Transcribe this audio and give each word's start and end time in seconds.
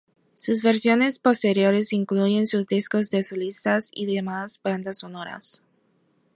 Sus 0.33 0.63
versiones 0.63 1.19
posteriores 1.19 1.93
incluyen 1.93 2.47
sus 2.47 2.65
discos 2.65 3.11
de 3.11 3.21
solistas 3.21 3.91
y 3.93 4.07
demás 4.07 4.59
bandas 4.63 4.97
sonoras. 4.97 5.61